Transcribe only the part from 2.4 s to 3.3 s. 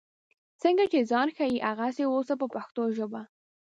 په پښتو ژبه.